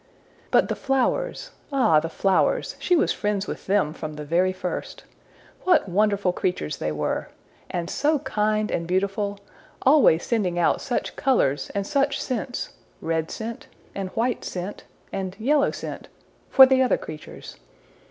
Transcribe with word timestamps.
But 0.49 0.67
the 0.67 0.75
flowers! 0.75 1.51
ah, 1.71 1.99
the 1.99 2.09
flowers! 2.09 2.75
she 2.79 2.95
was 2.95 3.13
friends 3.13 3.45
with 3.45 3.67
them 3.67 3.93
from 3.93 4.13
the 4.15 4.25
very 4.25 4.51
first. 4.51 5.03
What 5.63 5.87
wonderful 5.87 6.33
creatures 6.33 6.77
they 6.77 6.91
were! 6.91 7.29
and 7.69 7.87
so 7.87 8.17
kind 8.17 8.71
and 8.71 8.87
beautiful 8.87 9.39
always 9.83 10.23
sending 10.23 10.57
out 10.57 10.81
such 10.81 11.15
colors 11.15 11.69
and 11.75 11.85
such 11.85 12.19
scents 12.19 12.73
red 12.99 13.29
scent, 13.29 13.67
and 13.93 14.09
white 14.17 14.43
scent, 14.43 14.85
and 15.13 15.35
yellow 15.37 15.69
scent 15.69 16.07
for 16.49 16.65
the 16.65 16.81
other 16.81 16.97
creatures! 16.97 17.57